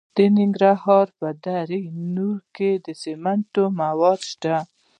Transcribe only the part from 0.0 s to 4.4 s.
د ننګرهار په دره نور کې د سمنټو مواد